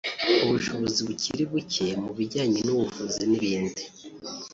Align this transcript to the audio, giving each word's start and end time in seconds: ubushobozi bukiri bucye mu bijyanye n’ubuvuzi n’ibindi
ubushobozi 0.45 0.99
bukiri 1.07 1.43
bucye 1.51 1.87
mu 2.03 2.11
bijyanye 2.17 2.59
n’ubuvuzi 2.65 3.21
n’ibindi 3.31 3.83